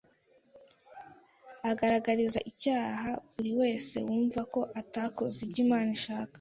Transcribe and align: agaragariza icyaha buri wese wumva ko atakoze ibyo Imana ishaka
agaragariza 1.69 2.39
icyaha 2.51 3.09
buri 3.33 3.51
wese 3.61 3.95
wumva 4.07 4.41
ko 4.53 4.61
atakoze 4.81 5.37
ibyo 5.45 5.59
Imana 5.65 5.89
ishaka 5.97 6.29